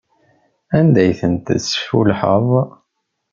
[0.77, 2.47] Anda ay ten-tesfullḥeḍ?